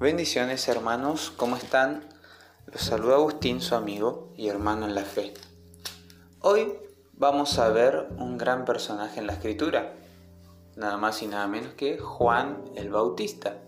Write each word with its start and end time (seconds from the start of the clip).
Bendiciones 0.00 0.66
hermanos, 0.66 1.30
¿cómo 1.36 1.56
están? 1.56 2.06
Los 2.72 2.80
saluda 2.80 3.16
Agustín, 3.16 3.60
su 3.60 3.74
amigo 3.74 4.32
y 4.34 4.48
hermano 4.48 4.86
en 4.86 4.94
la 4.94 5.02
fe. 5.02 5.34
Hoy 6.40 6.72
vamos 7.12 7.58
a 7.58 7.68
ver 7.68 8.08
un 8.16 8.38
gran 8.38 8.64
personaje 8.64 9.20
en 9.20 9.26
la 9.26 9.34
escritura, 9.34 9.92
nada 10.74 10.96
más 10.96 11.22
y 11.22 11.26
nada 11.26 11.46
menos 11.48 11.74
que 11.74 11.98
Juan 11.98 12.64
el 12.76 12.88
Bautista, 12.88 13.58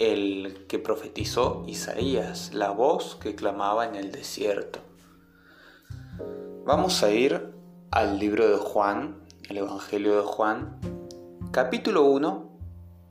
el 0.00 0.66
que 0.66 0.80
profetizó 0.80 1.62
Isaías, 1.68 2.52
la 2.52 2.72
voz 2.72 3.14
que 3.22 3.36
clamaba 3.36 3.86
en 3.86 3.94
el 3.94 4.10
desierto. 4.10 4.80
Vamos 6.64 7.04
a 7.04 7.10
ir 7.12 7.52
al 7.92 8.18
libro 8.18 8.48
de 8.48 8.56
Juan, 8.56 9.22
el 9.48 9.58
Evangelio 9.58 10.16
de 10.16 10.22
Juan, 10.24 10.80
capítulo 11.52 12.02
1, 12.02 12.49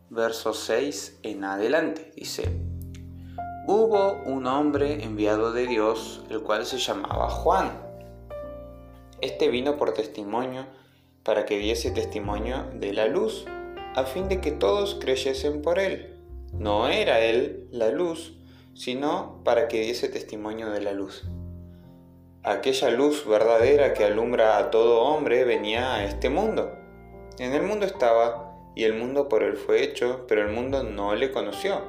verso 0.10 0.54
6 0.54 1.20
en 1.24 1.44
adelante. 1.44 2.12
Dice, 2.16 2.50
hubo 3.68 4.14
un 4.26 4.48
hombre 4.48 5.04
enviado 5.04 5.52
de 5.52 5.68
Dios, 5.68 6.24
el 6.30 6.42
cual 6.42 6.66
se 6.66 6.78
llamaba 6.78 7.30
Juan. 7.30 7.72
Este 9.22 9.50
vino 9.50 9.78
por 9.78 9.94
testimonio 9.94 10.66
para 11.24 11.46
que 11.46 11.60
diese 11.60 11.92
testimonio 11.92 12.66
de 12.74 12.94
la 12.94 13.08
luz, 13.08 13.46
a 13.96 14.04
fin 14.04 14.30
de 14.30 14.42
que 14.42 14.52
todos 14.52 14.96
creyesen 14.96 15.62
por 15.62 15.78
él. 15.78 16.16
No 16.54 16.88
era 16.88 17.20
él 17.20 17.68
la 17.72 17.90
luz, 17.90 18.34
sino 18.74 19.42
para 19.44 19.68
que 19.68 19.82
diese 19.82 20.10
testimonio 20.10 20.70
de 20.70 20.82
la 20.82 20.94
luz. 20.94 21.24
Aquella 22.44 22.90
luz 22.90 23.28
verdadera 23.28 23.94
que 23.94 24.06
alumbra 24.06 24.58
a 24.58 24.72
todo 24.72 25.02
hombre 25.02 25.44
venía 25.44 25.96
a 25.96 26.06
este 26.06 26.30
mundo. 26.30 26.72
En 27.38 27.54
el 27.54 27.64
mundo 27.64 27.86
estaba 27.86 28.49
y 28.76 28.84
el 28.84 28.94
mundo 28.94 29.30
por 29.30 29.44
él 29.44 29.58
fue 29.58 29.84
hecho, 29.84 30.26
pero 30.28 30.42
el 30.42 30.52
mundo 30.52 30.84
no 30.84 31.16
le 31.16 31.32
conoció. 31.32 31.84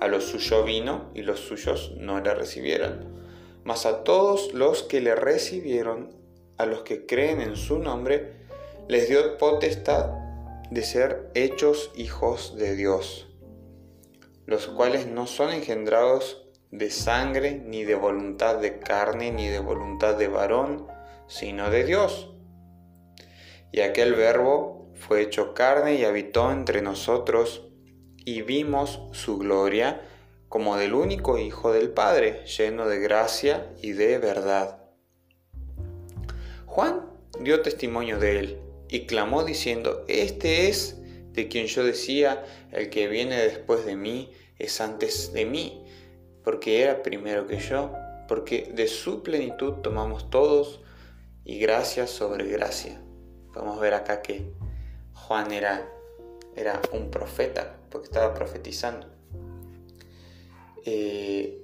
A 0.00 0.08
los 0.08 0.24
suyos 0.24 0.64
vino 0.64 1.10
y 1.14 1.22
los 1.22 1.40
suyos 1.40 1.92
no 1.96 2.20
le 2.20 2.34
recibieron. 2.34 3.22
Mas 3.64 3.86
a 3.86 4.04
todos 4.04 4.52
los 4.52 4.82
que 4.82 5.00
le 5.00 5.14
recibieron, 5.14 6.10
a 6.58 6.66
los 6.66 6.82
que 6.82 7.06
creen 7.06 7.40
en 7.40 7.56
su 7.56 7.78
nombre, 7.78 8.32
les 8.88 9.08
dio 9.08 9.38
potestad 9.38 10.10
de 10.70 10.82
ser 10.82 11.30
hechos 11.34 11.90
hijos 11.96 12.56
de 12.56 12.74
Dios, 12.74 13.28
los 14.46 14.66
cuales 14.66 15.06
no 15.06 15.26
son 15.26 15.50
engendrados 15.50 16.44
de 16.70 16.90
sangre, 16.90 17.62
ni 17.64 17.84
de 17.84 17.94
voluntad 17.94 18.56
de 18.56 18.80
carne, 18.80 19.30
ni 19.30 19.48
de 19.48 19.60
voluntad 19.60 20.16
de 20.16 20.28
varón, 20.28 20.86
sino 21.28 21.70
de 21.70 21.84
Dios. 21.84 22.30
Y 23.70 23.80
aquel 23.80 24.14
verbo 24.14 24.73
fue 24.94 25.22
hecho 25.22 25.54
carne 25.54 25.94
y 25.96 26.04
habitó 26.04 26.50
entre 26.50 26.82
nosotros, 26.82 27.62
y 28.24 28.42
vimos 28.42 29.00
su 29.12 29.38
gloria 29.38 30.00
como 30.48 30.76
del 30.76 30.94
único 30.94 31.38
Hijo 31.38 31.72
del 31.72 31.90
Padre, 31.90 32.44
lleno 32.46 32.86
de 32.86 33.00
gracia 33.00 33.72
y 33.82 33.92
de 33.92 34.18
verdad. 34.18 34.84
Juan 36.66 37.10
dio 37.40 37.60
testimonio 37.60 38.18
de 38.18 38.38
él 38.38 38.58
y 38.88 39.06
clamó 39.06 39.44
diciendo, 39.44 40.04
Este 40.08 40.68
es 40.68 41.00
de 41.32 41.48
quien 41.48 41.66
yo 41.66 41.84
decía, 41.84 42.44
el 42.70 42.90
que 42.90 43.08
viene 43.08 43.36
después 43.36 43.84
de 43.84 43.96
mí 43.96 44.32
es 44.58 44.80
antes 44.80 45.32
de 45.32 45.44
mí, 45.44 45.84
porque 46.44 46.82
era 46.82 47.02
primero 47.02 47.46
que 47.46 47.58
yo, 47.58 47.92
porque 48.28 48.70
de 48.74 48.86
su 48.86 49.22
plenitud 49.22 49.74
tomamos 49.82 50.30
todos 50.30 50.80
y 51.44 51.58
gracia 51.58 52.06
sobre 52.06 52.46
gracia. 52.46 53.02
Podemos 53.52 53.80
ver 53.80 53.94
acá 53.94 54.22
que 54.22 54.52
Juan 55.14 55.52
era, 55.52 55.88
era 56.56 56.80
un 56.92 57.10
profeta, 57.10 57.76
porque 57.90 58.06
estaba 58.06 58.34
profetizando. 58.34 59.06
Eh, 60.84 61.62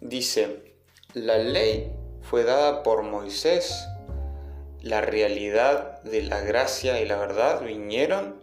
dice, 0.00 0.76
la 1.14 1.38
ley 1.38 1.92
fue 2.22 2.44
dada 2.44 2.82
por 2.82 3.02
Moisés, 3.02 3.86
la 4.80 5.00
realidad 5.00 6.02
de 6.02 6.22
la 6.22 6.40
gracia 6.40 7.00
y 7.00 7.06
la 7.06 7.16
verdad 7.16 7.62
vinieron 7.62 8.42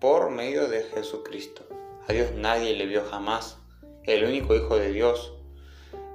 por 0.00 0.30
medio 0.30 0.68
de 0.68 0.84
Jesucristo. 0.84 1.66
A 2.08 2.12
Dios 2.12 2.32
nadie 2.34 2.74
le 2.74 2.86
vio 2.86 3.04
jamás, 3.04 3.58
el 4.04 4.24
único 4.24 4.54
Hijo 4.54 4.78
de 4.78 4.92
Dios 4.92 5.34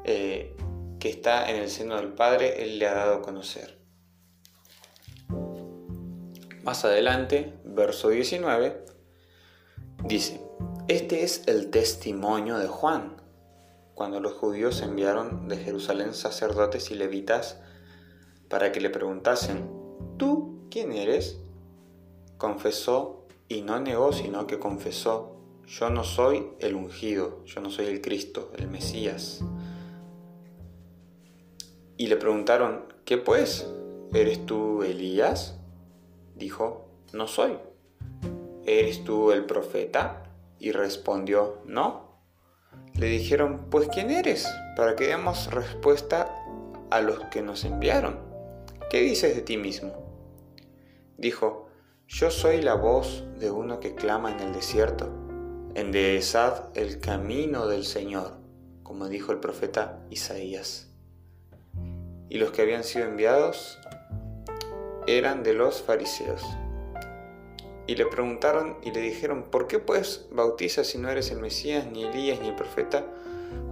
eh, 0.04 0.56
que 1.00 1.10
está 1.10 1.50
en 1.50 1.58
el 1.58 1.70
seno 1.70 1.98
del 1.98 2.14
Padre, 2.14 2.64
Él 2.64 2.80
le 2.80 2.88
ha 2.88 2.94
dado 2.94 3.16
a 3.16 3.22
conocer. 3.22 3.81
Más 6.64 6.86
adelante, 6.86 7.54
verso 7.66 8.10
19, 8.10 8.86
dice, 10.06 10.40
este 10.88 11.24
es 11.24 11.48
el 11.48 11.72
testimonio 11.72 12.60
de 12.60 12.68
Juan, 12.68 13.16
cuando 13.96 14.20
los 14.20 14.34
judíos 14.34 14.84
enviaron 14.84 15.48
de 15.48 15.58
Jerusalén 15.58 16.14
sacerdotes 16.14 16.92
y 16.92 16.96
levitas 16.96 17.60
para 18.48 18.72
que 18.72 18.80
le 18.80 18.92
preguntasen, 18.92 19.72
¿tú 20.18 20.68
quién 20.70 20.92
eres? 20.92 21.40
Confesó 22.38 23.26
y 23.48 23.64
no 23.64 23.80
negó, 23.80 24.14
sino 24.14 24.46
que 24.46 24.60
confesó, 24.60 25.38
yo 25.66 25.90
no 25.90 26.04
soy 26.04 26.48
el 26.60 26.76
ungido, 26.76 27.44
yo 27.46 27.62
no 27.62 27.72
soy 27.72 27.88
el 27.88 28.02
Cristo, 28.02 28.52
el 28.56 28.68
Mesías. 28.68 29.42
Y 31.98 32.06
le 32.06 32.18
preguntaron, 32.18 32.86
¿qué 33.04 33.18
pues? 33.18 33.68
¿Eres 34.14 34.46
tú 34.46 34.84
Elías? 34.84 35.58
Dijo, 36.42 36.88
no 37.14 37.28
soy. 37.28 37.56
¿Eres 38.66 39.04
tú 39.04 39.32
el 39.32 39.46
profeta? 39.46 40.24
Y 40.58 40.72
respondió, 40.72 41.60
no. 41.66 42.18
Le 42.96 43.06
dijeron, 43.10 43.68
pues 43.70 43.88
¿quién 43.90 44.10
eres? 44.10 44.52
Para 44.76 44.96
que 44.96 45.06
demos 45.06 45.52
respuesta 45.52 46.36
a 46.90 47.00
los 47.02 47.20
que 47.26 47.44
nos 47.44 47.64
enviaron. 47.64 48.20
¿Qué 48.90 49.02
dices 49.02 49.36
de 49.36 49.44
ti 49.44 49.58
mismo? 49.58 49.94
Dijo, 51.16 51.70
yo 52.08 52.32
soy 52.32 52.64
la 52.64 52.74
voz 52.74 53.24
de 53.38 53.52
uno 53.52 53.80
que 53.80 53.94
clama 53.94 54.32
en 54.32 54.40
el 54.40 54.52
desierto, 54.52 55.14
enderezad 55.76 56.76
el 56.76 57.00
camino 57.00 57.68
del 57.68 57.86
Señor, 57.86 58.40
como 58.82 59.10
dijo 59.10 59.32
el 59.32 59.40
profeta 59.40 60.00
Isaías. 60.10 60.92
Y 62.30 62.40
los 62.40 62.50
que 62.50 62.64
habían 62.64 62.84
sido 62.84 63.06
enviados 63.06 63.78
eran 65.08 65.44
de 65.44 65.54
los 65.54 65.82
fariseos. 65.82 66.44
Y 67.88 67.96
le 67.96 68.06
preguntaron 68.06 68.78
y 68.84 68.92
le 68.92 69.02
dijeron, 69.02 69.44
¿por 69.52 69.68
qué 69.68 69.80
pues 69.80 70.28
bautizas 70.32 70.88
si 70.88 70.98
no 70.98 71.10
eres 71.10 71.32
el 71.32 71.40
Mesías, 71.40 71.86
ni 71.92 72.04
Elías, 72.04 72.40
ni 72.40 72.50
el 72.50 72.56
profeta? 72.56 73.06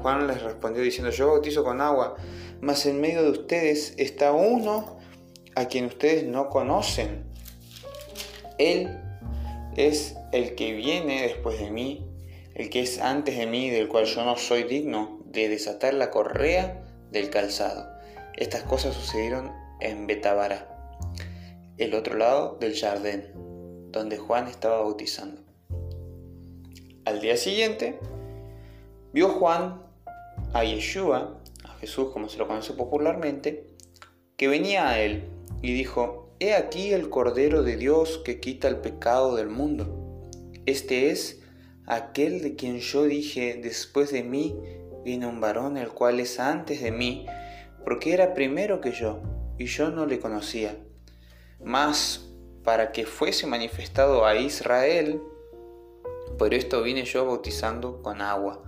Juan 0.02 0.28
les 0.28 0.42
respondió 0.42 0.82
diciendo, 0.82 1.12
yo 1.12 1.28
bautizo 1.28 1.64
con 1.64 1.80
agua, 1.80 2.16
mas 2.60 2.86
en 2.86 3.00
medio 3.00 3.24
de 3.24 3.30
ustedes 3.30 3.94
está 3.98 4.34
uno 4.34 4.98
a 5.56 5.66
quien 5.66 5.86
ustedes 5.86 6.26
no 6.26 6.50
conocen. 6.50 7.24
Él 8.58 9.00
es 9.78 10.16
el 10.34 10.56
que 10.56 10.74
viene 10.74 11.22
después 11.22 11.60
de 11.60 11.72
mí, 11.72 12.06
el 12.56 12.70
que 12.70 12.82
es 12.82 13.00
antes 13.00 13.38
de 13.38 13.46
mí, 13.46 13.70
del 13.70 13.88
cual 13.88 14.06
yo 14.06 14.26
no 14.26 14.36
soy 14.36 14.64
digno 14.64 15.20
de 15.26 15.48
desatar 15.48 15.94
la 15.94 16.12
correa 16.12 16.84
del 17.12 17.30
calzado. 17.30 17.88
Estas 18.36 18.64
cosas 18.64 18.96
sucedieron 18.96 19.54
en 19.80 20.08
Betabara 20.08 20.79
el 21.80 21.96
otro 21.96 22.18
lado 22.18 22.58
del 22.60 22.78
jardín, 22.78 23.24
donde 23.92 24.18
Juan 24.18 24.50
estaba 24.50 24.82
bautizando. 24.82 25.42
Al 27.06 27.22
día 27.22 27.38
siguiente, 27.38 27.98
vio 29.14 29.30
Juan 29.30 29.82
a 30.54 30.66
Yeshua, 30.66 31.42
a 31.64 31.74
Jesús 31.76 32.10
como 32.12 32.28
se 32.28 32.38
lo 32.38 32.48
conoce 32.48 32.74
popularmente, 32.74 33.70
que 34.36 34.50
venía 34.50 34.90
a 34.90 35.00
él 35.00 35.30
y 35.62 35.74
dijo, 35.74 36.36
He 36.42 36.54
aquí 36.54 36.92
el 36.92 37.10
Cordero 37.10 37.64
de 37.64 37.78
Dios 37.78 38.22
que 38.26 38.42
quita 38.42 38.68
el 38.68 38.78
pecado 38.78 39.38
del 39.38 39.48
mundo. 39.48 40.30
Este 40.66 41.12
es 41.12 41.42
aquel 41.86 42.42
de 42.42 42.56
quien 42.56 42.80
yo 42.80 43.04
dije, 43.04 43.58
después 43.64 44.12
de 44.12 44.24
mí 44.24 44.60
viene 45.06 45.28
un 45.28 45.40
varón 45.40 45.78
el 45.78 45.90
cual 45.90 46.20
es 46.20 46.42
antes 46.42 46.82
de 46.82 46.92
mí, 46.92 47.26
porque 47.86 48.14
era 48.14 48.34
primero 48.34 48.82
que 48.82 48.92
yo, 48.92 49.22
y 49.58 49.66
yo 49.66 49.92
no 49.92 50.06
le 50.06 50.20
conocía 50.20 50.76
mas 51.64 52.30
para 52.64 52.92
que 52.92 53.06
fuese 53.06 53.48
manifestado 53.48 54.26
a 54.26 54.36
Israel, 54.36 55.22
por 56.38 56.54
esto 56.54 56.82
vine 56.84 57.04
yo 57.04 57.26
bautizando 57.26 58.02
con 58.02 58.22
agua. 58.22 58.64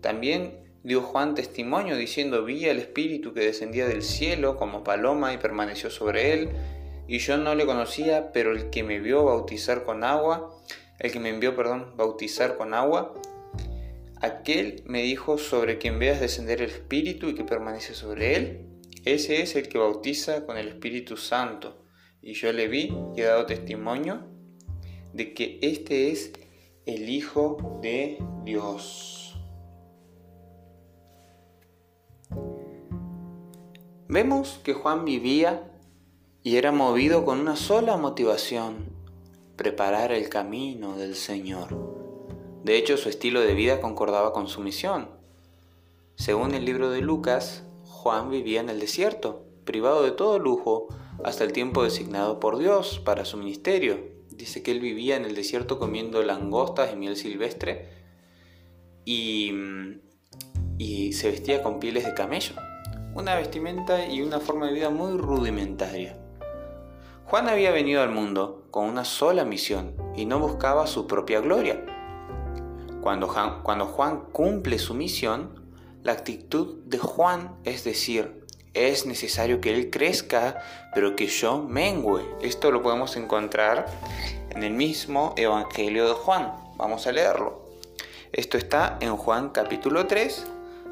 También 0.00 0.60
dio 0.82 1.02
Juan 1.02 1.34
testimonio 1.34 1.96
diciendo, 1.96 2.44
vi 2.44 2.68
al 2.68 2.78
Espíritu 2.78 3.32
que 3.34 3.40
descendía 3.40 3.86
del 3.86 4.02
cielo 4.02 4.56
como 4.56 4.84
paloma 4.84 5.32
y 5.32 5.38
permaneció 5.38 5.90
sobre 5.90 6.32
él, 6.32 6.50
y 7.06 7.18
yo 7.18 7.36
no 7.36 7.54
le 7.54 7.66
conocía, 7.66 8.32
pero 8.32 8.52
el 8.52 8.70
que 8.70 8.82
me 8.82 9.00
vio 9.00 9.24
bautizar 9.24 9.84
con 9.84 10.04
agua, 10.04 10.54
el 10.98 11.12
que 11.12 11.20
me 11.20 11.30
envió, 11.30 11.56
perdón, 11.56 11.94
bautizar 11.96 12.56
con 12.56 12.74
agua, 12.74 13.12
aquel 14.20 14.82
me 14.86 15.02
dijo 15.02 15.36
sobre 15.36 15.78
quien 15.78 15.98
veas 15.98 16.20
descender 16.20 16.62
el 16.62 16.70
Espíritu 16.70 17.28
y 17.28 17.34
que 17.34 17.44
permanece 17.44 17.94
sobre 17.94 18.36
él, 18.36 18.66
ese 19.04 19.42
es 19.42 19.56
el 19.56 19.68
que 19.68 19.78
bautiza 19.78 20.46
con 20.46 20.56
el 20.56 20.68
Espíritu 20.68 21.16
Santo 21.16 21.81
y 22.22 22.34
yo 22.34 22.52
le 22.52 22.68
vi 22.68 22.96
y 23.16 23.20
he 23.20 23.24
dado 23.24 23.46
testimonio 23.46 24.20
de 25.12 25.34
que 25.34 25.58
este 25.60 26.12
es 26.12 26.32
el 26.86 27.08
Hijo 27.08 27.80
de 27.82 28.18
Dios. 28.44 29.36
Vemos 34.08 34.60
que 34.62 34.74
Juan 34.74 35.04
vivía 35.04 35.70
y 36.42 36.56
era 36.56 36.70
movido 36.70 37.24
con 37.24 37.40
una 37.40 37.56
sola 37.56 37.96
motivación, 37.96 38.90
preparar 39.56 40.12
el 40.12 40.28
camino 40.28 40.96
del 40.96 41.14
Señor. 41.14 41.92
De 42.62 42.76
hecho, 42.76 42.96
su 42.96 43.08
estilo 43.08 43.40
de 43.40 43.54
vida 43.54 43.80
concordaba 43.80 44.32
con 44.32 44.48
su 44.48 44.60
misión. 44.60 45.08
Según 46.14 46.54
el 46.54 46.64
libro 46.64 46.90
de 46.90 47.00
Lucas, 47.00 47.64
Juan 47.84 48.30
vivía 48.30 48.60
en 48.60 48.68
el 48.68 48.80
desierto, 48.80 49.44
privado 49.64 50.02
de 50.02 50.10
todo 50.12 50.38
lujo, 50.38 50.88
hasta 51.24 51.44
el 51.44 51.52
tiempo 51.52 51.82
designado 51.82 52.40
por 52.40 52.58
Dios 52.58 53.00
para 53.04 53.24
su 53.24 53.36
ministerio. 53.36 53.98
Dice 54.30 54.62
que 54.62 54.70
él 54.72 54.80
vivía 54.80 55.16
en 55.16 55.24
el 55.24 55.34
desierto 55.34 55.78
comiendo 55.78 56.22
langostas 56.22 56.92
y 56.92 56.96
miel 56.96 57.16
silvestre 57.16 57.88
y, 59.04 59.52
y 60.78 61.12
se 61.12 61.30
vestía 61.30 61.62
con 61.62 61.80
pieles 61.80 62.04
de 62.04 62.14
camello 62.14 62.54
una 63.14 63.34
vestimenta 63.34 64.06
y 64.06 64.22
una 64.22 64.40
forma 64.40 64.66
de 64.66 64.72
vida 64.72 64.90
muy 64.90 65.18
rudimentaria. 65.18 66.18
Juan 67.26 67.48
había 67.48 67.70
venido 67.70 68.02
al 68.02 68.10
mundo 68.10 68.66
con 68.70 68.86
una 68.86 69.04
sola 69.04 69.44
misión 69.44 69.94
y 70.16 70.24
no 70.24 70.38
buscaba 70.38 70.86
su 70.86 71.06
propia 71.06 71.40
gloria. 71.40 71.84
Cuando 73.02 73.28
Juan, 73.28 73.62
cuando 73.62 73.86
Juan 73.86 74.24
cumple 74.32 74.78
su 74.78 74.94
misión, 74.94 75.72
la 76.02 76.12
actitud 76.12 76.78
de 76.84 76.98
Juan 76.98 77.56
es 77.64 77.84
decir, 77.84 78.41
es 78.74 79.06
necesario 79.06 79.60
que 79.60 79.74
él 79.74 79.90
crezca, 79.90 80.62
pero 80.94 81.14
que 81.16 81.26
yo 81.26 81.62
mengüe. 81.62 82.22
Esto 82.42 82.70
lo 82.70 82.82
podemos 82.82 83.16
encontrar 83.16 83.86
en 84.50 84.62
el 84.62 84.72
mismo 84.72 85.34
Evangelio 85.36 86.08
de 86.08 86.14
Juan. 86.14 86.52
Vamos 86.76 87.06
a 87.06 87.12
leerlo. 87.12 87.70
Esto 88.32 88.56
está 88.56 88.96
en 89.00 89.16
Juan 89.16 89.50
capítulo 89.50 90.06
3, 90.06 90.46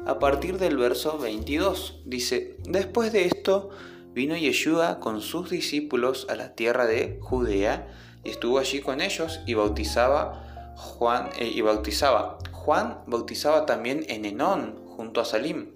a 0.05 0.19
partir 0.19 0.59
del 0.59 0.77
verso 0.77 1.17
22. 1.17 2.01
Dice, 2.05 2.57
después 2.65 3.11
de 3.11 3.25
esto 3.25 3.69
vino 4.13 4.35
Yeshua 4.35 4.99
con 4.99 5.21
sus 5.21 5.49
discípulos 5.49 6.27
a 6.29 6.35
la 6.35 6.53
tierra 6.53 6.85
de 6.85 7.17
Judea 7.21 7.87
y 8.23 8.29
estuvo 8.29 8.59
allí 8.59 8.81
con 8.81 9.01
ellos 9.01 9.39
y 9.47 9.55
bautizaba 9.55 10.73
Juan 10.75 11.29
eh, 11.39 11.47
y 11.47 11.61
bautizaba. 11.61 12.37
Juan 12.51 12.99
bautizaba 13.07 13.65
también 13.65 14.05
en 14.07 14.25
Enón 14.25 14.79
junto 14.85 15.19
a 15.19 15.25
Salim, 15.25 15.71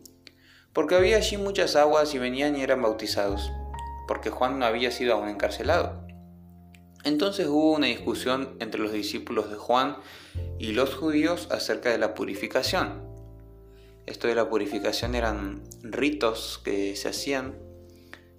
porque 0.76 0.96
había 0.96 1.16
allí 1.16 1.38
muchas 1.38 1.78
aguas 1.78 2.14
y 2.14 2.20
venían 2.20 2.58
y 2.58 2.62
eran 2.62 2.82
bautizados, 2.82 3.50
porque 4.10 4.30
Juan 4.30 4.60
no 4.60 4.66
había 4.66 4.92
sido 4.92 5.16
aún 5.16 5.30
encarcelado. 5.30 6.06
Entonces 7.06 7.48
hubo 7.48 7.72
una 7.72 7.88
discusión 7.88 8.58
entre 8.60 8.82
los 8.82 8.92
discípulos 8.92 9.50
de 9.50 9.56
Juan 9.56 9.96
y 10.60 10.74
los 10.74 10.94
judíos 10.94 11.48
acerca 11.50 11.90
de 11.92 11.98
la 11.98 12.14
purificación. 12.14 13.04
Esto 14.06 14.28
de 14.28 14.36
la 14.36 14.50
purificación 14.50 15.16
eran 15.16 15.64
ritos 15.82 16.60
que 16.66 16.96
se 16.98 17.08
hacían. 17.08 17.58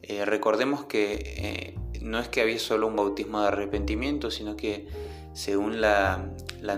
Eh, 0.03 0.27
recordemos 0.27 0.85
que 0.85 1.15
eh, 1.15 1.79
no 2.03 2.19
es 2.21 2.29
que 2.29 2.43
había 2.43 2.59
solo 2.59 2.87
un 2.87 2.97
bautismo 2.97 3.41
de 3.41 3.49
arrepentimiento, 3.49 4.31
sino 4.31 4.57
que 4.57 4.89
según 5.33 5.81
la, 5.81 6.29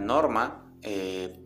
norma, 0.00 0.72
eh, 0.82 1.36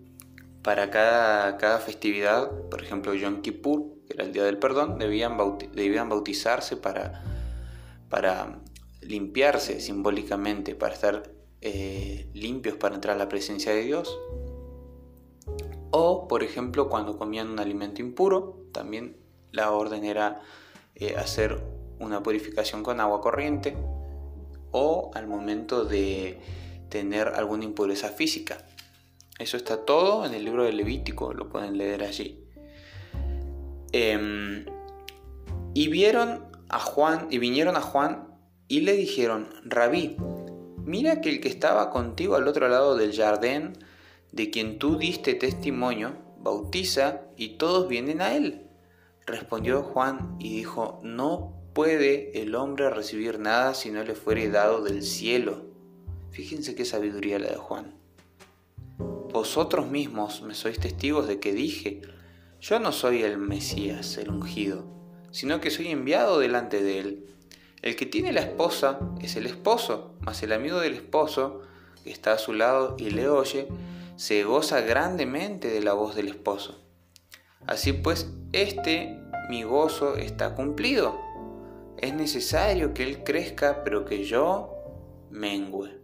para 0.62 0.90
cada, 0.90 1.56
cada, 1.56 1.78
festividad, 1.78 2.50
por 2.70 2.82
ejemplo 2.82 3.14
Yom 3.14 3.40
Kippur, 3.42 4.01
que 4.06 4.14
era 4.14 4.24
el 4.24 4.32
Día 4.32 4.44
del 4.44 4.58
Perdón, 4.58 4.98
debían, 4.98 5.38
debían 5.74 6.08
bautizarse 6.08 6.76
para, 6.76 7.24
para 8.08 8.60
limpiarse 9.00 9.80
simbólicamente, 9.80 10.74
para 10.74 10.94
estar 10.94 11.32
limpios 12.34 12.76
para 12.76 12.96
entrar 12.96 13.14
a 13.14 13.18
la 13.18 13.28
presencia 13.28 13.72
de 13.72 13.82
Dios. 13.82 14.18
O, 15.90 16.26
por 16.26 16.42
ejemplo, 16.42 16.88
cuando 16.88 17.18
comían 17.18 17.50
un 17.50 17.60
alimento 17.60 18.00
impuro, 18.00 18.66
también 18.72 19.16
la 19.52 19.70
orden 19.70 20.04
era 20.04 20.40
eh, 20.94 21.16
hacer 21.16 21.62
una 22.00 22.22
purificación 22.22 22.82
con 22.82 23.00
agua 23.00 23.20
corriente 23.20 23.76
o 24.72 25.10
al 25.14 25.26
momento 25.26 25.84
de 25.84 26.40
tener 26.88 27.28
alguna 27.28 27.64
impureza 27.64 28.08
física. 28.08 28.66
Eso 29.38 29.56
está 29.56 29.84
todo 29.84 30.24
en 30.24 30.34
el 30.34 30.44
libro 30.44 30.64
de 30.64 30.72
Levítico, 30.72 31.32
lo 31.34 31.48
pueden 31.48 31.76
leer 31.76 32.02
allí. 32.02 32.42
Em, 33.92 34.64
y 35.74 35.88
vieron 35.88 36.46
a 36.68 36.78
Juan, 36.78 37.28
y 37.30 37.38
vinieron 37.38 37.76
a 37.76 37.82
Juan 37.82 38.28
y 38.68 38.80
le 38.80 38.94
dijeron, 38.94 39.48
Rabí, 39.64 40.16
mira 40.84 41.20
que 41.20 41.28
el 41.28 41.40
que 41.40 41.48
estaba 41.48 41.90
contigo 41.90 42.36
al 42.36 42.48
otro 42.48 42.68
lado 42.68 42.96
del 42.96 43.14
jardín 43.14 43.74
de 44.32 44.50
quien 44.50 44.78
tú 44.78 44.96
diste 44.96 45.34
testimonio, 45.34 46.16
bautiza 46.38 47.22
y 47.36 47.58
todos 47.58 47.88
vienen 47.88 48.22
a 48.22 48.34
él. 48.34 48.66
Respondió 49.26 49.82
Juan 49.82 50.36
y 50.40 50.56
dijo, 50.56 50.98
no 51.02 51.54
puede 51.74 52.42
el 52.42 52.54
hombre 52.54 52.90
recibir 52.90 53.38
nada 53.38 53.74
si 53.74 53.90
no 53.90 54.02
le 54.02 54.14
fuere 54.14 54.50
dado 54.50 54.82
del 54.82 55.02
cielo. 55.02 55.64
Fíjense 56.30 56.74
qué 56.74 56.84
sabiduría 56.84 57.38
la 57.38 57.50
de 57.50 57.56
Juan. 57.56 57.94
Vosotros 59.32 59.86
mismos 59.88 60.42
me 60.42 60.54
sois 60.54 60.78
testigos 60.78 61.28
de 61.28 61.38
que 61.40 61.52
dije, 61.52 62.02
yo 62.62 62.78
no 62.78 62.92
soy 62.92 63.24
el 63.24 63.38
Mesías, 63.38 64.16
el 64.18 64.30
ungido, 64.30 64.84
sino 65.32 65.60
que 65.60 65.72
soy 65.72 65.88
enviado 65.88 66.38
delante 66.38 66.80
de 66.80 67.00
él. 67.00 67.26
El 67.82 67.96
que 67.96 68.06
tiene 68.06 68.32
la 68.32 68.42
esposa 68.42 69.00
es 69.20 69.34
el 69.34 69.46
esposo, 69.46 70.14
mas 70.20 70.44
el 70.44 70.52
amigo 70.52 70.78
del 70.78 70.94
esposo, 70.94 71.62
que 72.04 72.12
está 72.12 72.34
a 72.34 72.38
su 72.38 72.52
lado 72.52 72.94
y 73.00 73.10
le 73.10 73.28
oye, 73.28 73.66
se 74.14 74.44
goza 74.44 74.80
grandemente 74.80 75.70
de 75.70 75.82
la 75.82 75.92
voz 75.92 76.14
del 76.14 76.28
esposo. 76.28 76.80
Así 77.66 77.92
pues, 77.94 78.30
este 78.52 79.18
mi 79.50 79.64
gozo 79.64 80.16
está 80.16 80.54
cumplido. 80.54 81.18
Es 81.98 82.14
necesario 82.14 82.94
que 82.94 83.02
él 83.02 83.24
crezca, 83.24 83.82
pero 83.82 84.04
que 84.04 84.22
yo 84.22 84.72
mengüe. 85.30 86.00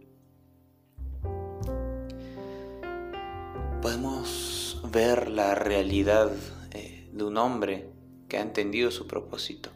Podemos 3.81 4.48
ver 4.91 5.29
la 5.29 5.55
realidad 5.55 6.31
eh, 6.71 7.07
de 7.11 7.23
un 7.23 7.37
hombre 7.37 7.89
que 8.27 8.37
ha 8.37 8.41
entendido 8.41 8.91
su 8.91 9.07
propósito. 9.07 9.69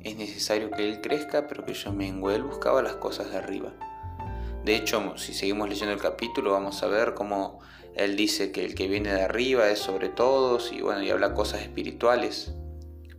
Es 0.00 0.16
necesario 0.16 0.70
que 0.70 0.88
él 0.88 1.00
crezca, 1.00 1.46
pero 1.46 1.64
que 1.64 1.74
yo 1.74 1.92
mengüe. 1.92 2.34
Él 2.34 2.42
buscaba 2.42 2.82
las 2.82 2.96
cosas 2.96 3.30
de 3.30 3.38
arriba. 3.38 3.72
De 4.64 4.76
hecho, 4.76 5.16
si 5.16 5.32
seguimos 5.32 5.68
leyendo 5.68 5.94
el 5.94 6.00
capítulo, 6.00 6.52
vamos 6.52 6.82
a 6.82 6.86
ver 6.86 7.14
cómo 7.14 7.60
él 7.94 8.16
dice 8.16 8.52
que 8.52 8.64
el 8.64 8.74
que 8.74 8.88
viene 8.88 9.12
de 9.12 9.22
arriba 9.22 9.68
es 9.68 9.78
sobre 9.78 10.08
todos 10.08 10.72
y 10.72 10.80
bueno, 10.80 11.02
y 11.02 11.10
habla 11.10 11.34
cosas 11.34 11.62
espirituales, 11.62 12.52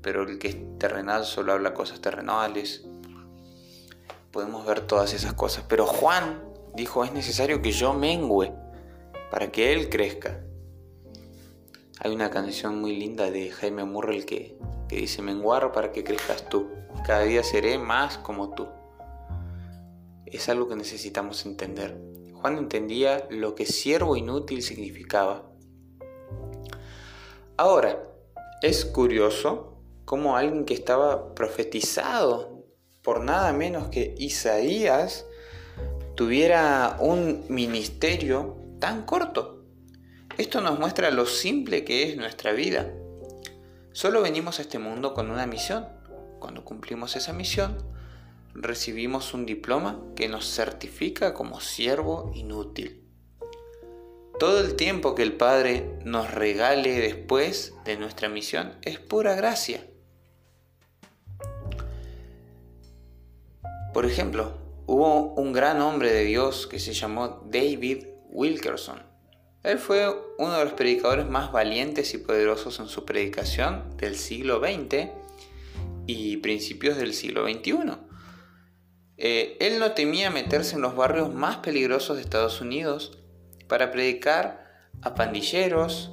pero 0.01 0.24
el 0.24 0.39
que 0.39 0.48
es 0.50 0.58
terrenal 0.80 1.25
solo 1.25 1.53
habla 1.53 1.74
cosas 1.74 2.01
terrenales. 2.01 2.86
Podemos 4.32 4.65
ver 4.65 4.82
todas 4.82 5.13
esas 5.13 5.34
cosas, 5.34 5.65
pero 5.68 5.86
Juan 5.86 6.44
dijo, 6.75 7.03
es 7.03 7.12
necesario 7.12 7.62
que 7.62 7.72
yo 7.72 7.94
mengüe 7.94 8.53
para 9.30 9.51
que 9.51 9.74
él 9.74 9.89
crezca. 9.89 10.39
Hay 12.03 12.13
una 12.13 12.29
canción 12.29 12.81
muy 12.81 12.96
linda 12.96 13.31
de 13.31 13.51
Jaime 13.51 13.86
Murrell 13.86 14.25
que, 14.25 14.58
que 14.89 14.98
dice, 14.98 15.22
menguar 15.22 15.72
para 15.72 15.91
que 15.91 16.03
crezcas 16.03 16.50
tú, 16.50 16.67
cada 17.05 17.22
día 17.22 17.43
seré 17.43 17.77
más 17.77 18.17
como 18.17 18.53
tú 18.53 18.67
es 20.31 20.48
algo 20.50 20.67
que 20.67 20.75
necesitamos 20.75 21.46
entender. 21.46 21.98
Juan 22.34 22.58
entendía 22.58 23.27
lo 23.29 23.53
que 23.53 23.65
siervo 23.65 24.15
inútil 24.15 24.63
significaba. 24.63 25.43
Ahora, 27.58 28.01
es 28.62 28.86
curioso 28.86 29.77
cómo 30.05 30.38
alguien 30.38 30.65
que 30.65 30.74
estaba 30.74 31.36
profetizado 31.36 32.65
por 33.03 33.22
nada 33.24 33.51
menos 33.53 33.89
que 33.89 34.15
Isaías 34.17 35.25
tuviera 36.15 36.98
un 37.00 37.43
ministerio 37.50 38.58
tan 38.79 39.05
corto. 39.05 39.61
Esto 40.38 40.62
nos 40.62 40.80
muestra 40.80 41.12
lo 41.12 41.26
simple 41.26 41.84
que 41.84 42.10
es 42.10 42.18
nuestra 42.18 42.54
vida. 42.54 42.92
Solo 43.92 44.22
venimos 44.22 44.60
a 44.60 44.62
este 44.62 44.80
mundo 44.80 45.14
con 45.14 45.30
una 45.30 45.46
misión. 45.46 45.88
Cuando 46.40 46.64
cumplimos 46.64 47.16
esa 47.16 47.34
misión, 47.34 47.78
recibimos 48.54 49.34
un 49.34 49.46
diploma 49.46 50.02
que 50.16 50.30
nos 50.30 50.46
certifica 50.46 51.34
como 51.34 51.60
siervo 51.60 52.32
inútil. 52.34 53.04
Todo 54.40 54.62
el 54.62 54.76
tiempo 54.76 55.14
que 55.14 55.24
el 55.24 55.34
Padre 55.34 56.00
nos 56.04 56.32
regale 56.32 57.00
después 57.00 57.76
de 57.86 57.98
nuestra 57.98 58.30
misión 58.30 58.78
es 58.82 58.98
pura 59.00 59.36
gracia. 59.36 59.86
Por 63.94 64.06
ejemplo, 64.06 64.58
hubo 64.88 65.34
un 65.34 65.52
gran 65.52 65.82
hombre 65.82 66.12
de 66.14 66.24
Dios 66.24 66.66
que 66.66 66.80
se 66.80 66.94
llamó 66.94 67.46
David 67.52 68.08
Wilkerson. 68.30 69.11
Él 69.63 69.77
fue 69.77 70.08
uno 70.39 70.58
de 70.58 70.65
los 70.65 70.74
predicadores 70.74 71.27
más 71.27 71.51
valientes 71.51 72.13
y 72.15 72.18
poderosos 72.18 72.80
en 72.80 72.88
su 72.88 73.06
predicación 73.06 73.96
del 73.98 74.15
siglo 74.15 74.60
XX 74.60 75.10
y 76.08 76.38
principios 76.38 76.98
del 76.98 77.13
siglo 77.13 77.48
XXI. 77.48 77.74
Eh, 79.18 79.58
él 79.60 79.77
no 79.77 79.91
temía 79.91 80.32
meterse 80.32 80.75
en 80.75 80.82
los 80.82 80.96
barrios 80.96 81.32
más 81.32 81.58
peligrosos 81.58 82.15
de 82.15 82.24
Estados 82.24 82.60
Unidos 82.60 83.20
para 83.68 83.91
predicar 83.91 84.89
a 85.03 85.13
pandilleros, 85.13 86.12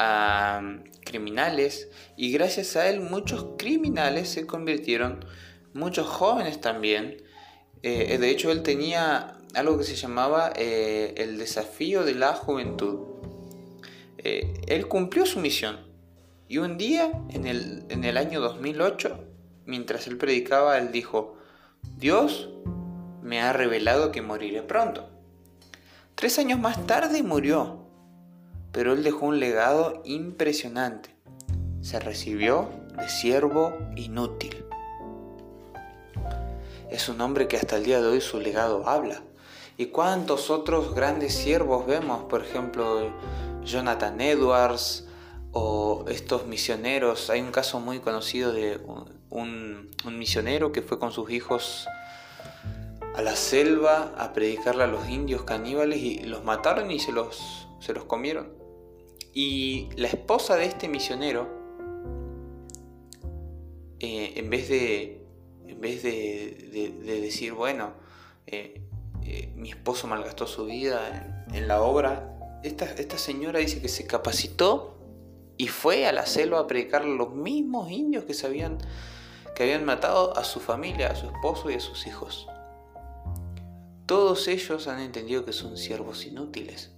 a 0.00 0.60
mm, 0.60 0.90
criminales, 1.04 1.88
y 2.16 2.32
gracias 2.32 2.74
a 2.74 2.88
él 2.88 3.00
muchos 3.00 3.46
criminales 3.58 4.28
se 4.28 4.44
convirtieron, 4.44 5.24
muchos 5.72 6.08
jóvenes 6.08 6.60
también. 6.60 7.22
Eh, 7.84 8.18
de 8.18 8.28
hecho, 8.28 8.50
él 8.50 8.64
tenía 8.64 9.37
algo 9.54 9.78
que 9.78 9.84
se 9.84 9.96
llamaba 9.96 10.52
eh, 10.56 11.14
el 11.16 11.38
desafío 11.38 12.04
de 12.04 12.14
la 12.14 12.34
juventud. 12.34 13.00
él 14.22 14.88
cumplió 14.88 15.24
su 15.24 15.40
misión 15.40 15.88
y 16.48 16.56
un 16.58 16.78
día, 16.78 17.12
en 17.28 17.46
el, 17.46 17.84
en 17.90 18.04
el 18.04 18.16
año 18.16 18.40
2008, 18.40 19.22
mientras 19.66 20.06
él 20.06 20.16
predicaba, 20.16 20.78
él 20.78 20.92
dijo, 20.92 21.36
Dios 21.98 22.48
me 23.22 23.42
ha 23.42 23.52
revelado 23.52 24.12
que 24.12 24.22
moriré 24.22 24.62
pronto. 24.62 25.10
Tres 26.14 26.38
años 26.38 26.58
más 26.58 26.86
tarde 26.86 27.22
murió, 27.22 27.84
pero 28.72 28.94
él 28.94 29.02
dejó 29.02 29.26
un 29.26 29.40
legado 29.40 30.00
impresionante. 30.06 31.14
Se 31.82 32.00
recibió 32.00 32.70
de 32.96 33.10
siervo 33.10 33.76
inútil. 33.94 34.64
Es 36.90 37.10
un 37.10 37.20
hombre 37.20 37.46
que 37.46 37.58
hasta 37.58 37.76
el 37.76 37.84
día 37.84 38.00
de 38.00 38.08
hoy 38.08 38.22
su 38.22 38.40
legado 38.40 38.88
habla. 38.88 39.22
¿Y 39.78 39.86
cuántos 39.86 40.50
otros 40.50 40.94
grandes 40.94 41.32
siervos 41.32 41.86
vemos? 41.86 42.24
Por 42.24 42.42
ejemplo, 42.42 43.12
Jonathan 43.62 44.20
Edwards, 44.20 45.08
o 45.52 46.04
estos 46.08 46.46
misioneros. 46.46 47.30
Hay 47.30 47.40
un 47.40 47.52
caso 47.52 47.80
muy 47.80 48.00
conocido 48.00 48.52
de 48.52 48.80
un, 49.30 49.88
misionero 50.04 50.72
que 50.72 50.82
fue 50.82 50.98
con 50.98 51.12
sus 51.12 51.30
hijos 51.30 51.86
a 53.14 53.22
la 53.22 53.36
selva 53.36 54.14
a 54.18 54.32
predicarle 54.32 54.84
a 54.84 54.86
los 54.86 55.08
indios 55.08 55.42
caníbales 55.42 55.98
y 55.98 56.24
los 56.24 56.44
mataron 56.44 56.90
y 56.90 56.98
se 56.98 57.12
los, 57.12 57.68
se 57.80 57.92
los 57.92 58.04
comieron. 58.04 58.52
Y 59.32 59.90
la 59.96 60.08
esposa 60.08 60.56
de 60.56 60.64
este 60.64 60.88
misionero, 60.88 61.48
eh, 64.00 64.32
en 64.36 64.50
vez 64.50 64.68
de, 64.68 65.24
en 65.66 65.80
vez 65.80 66.02
de, 66.02 67.20
decir, 67.20 67.52
bueno, 67.52 67.92
eh, 68.46 68.87
eh, 69.30 69.52
mi 69.56 69.68
esposo 69.68 70.06
malgastó 70.06 70.46
su 70.46 70.64
vida 70.64 71.44
en, 71.52 71.68
la 71.68 71.82
obra, 71.82 72.34
esta, 72.62 73.18
señora 73.18 73.58
dice 73.58 73.82
que 73.82 73.90
se 73.90 74.06
capacitó 74.06 74.96
y 75.58 75.68
fue 75.68 76.06
a 76.06 76.12
la 76.12 76.24
selva 76.24 76.60
a 76.60 76.66
predicar 76.66 77.04
los 77.04 77.34
mismos 77.34 77.90
indios 77.90 78.24
que, 78.24 78.32
sabían, 78.32 78.78
que 79.54 79.64
habían 79.64 79.84
matado 79.84 80.34
a 80.34 80.44
su 80.44 80.60
familia, 80.60 81.08
a 81.10 81.14
su 81.14 81.26
esposo 81.26 81.70
y 81.70 81.74
a 81.74 81.80
sus 81.80 82.06
hijos. 82.06 82.48
Todos 84.06 84.48
ellos 84.48 84.88
han 84.88 85.00
entendido 85.00 85.44
que 85.44 85.52
son 85.52 85.76
siervos 85.76 86.24
inútiles. 86.24 86.92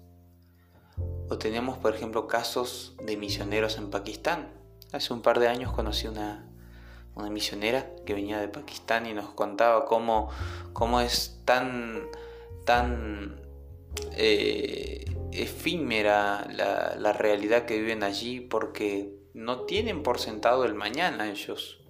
O 1.29 1.37
tenemos, 1.37 1.79
por 1.79 1.97
ejemplo, 1.97 2.29
casos 2.29 2.95
de 3.05 3.17
misioneros 3.17 3.77
en 3.77 3.91
Pakistán. 3.91 4.53
Hace 4.93 5.13
un 5.13 5.21
par 5.21 5.41
de 5.41 5.49
años 5.49 5.73
conocí 5.73 6.07
una, 6.07 6.49
una 7.21 7.31
misionera 7.31 7.95
que 8.05 8.15
venía 8.15 8.41
de 8.41 8.49
Pakistán 8.49 9.07
y 9.07 9.15
nos 9.15 9.31
contaba 9.31 9.85
cómo, 9.87 10.31
cómo 10.73 11.01
es 11.01 11.41
tan, 11.45 12.09
tan 12.65 13.41
eh, 14.17 15.05
efímera 15.33 16.47
la, 16.51 17.13
realidad 17.13 17.67
que 17.67 17.79
viven 17.79 18.03
allí 18.03 18.41
porque 18.41 19.15
no 19.35 19.63
tienen 19.63 20.03
por 20.03 20.19
sentado 20.19 20.65
el 20.65 20.75
mañana 20.75 21.31
ellos. 21.31 21.81